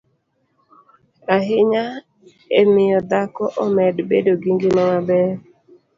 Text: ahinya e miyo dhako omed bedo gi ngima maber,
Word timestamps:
ahinya 1.35 1.85
e 2.61 2.63
miyo 2.71 2.99
dhako 3.09 3.45
omed 3.63 3.95
bedo 4.09 4.31
gi 4.41 4.51
ngima 4.55 4.81
maber, 4.91 5.29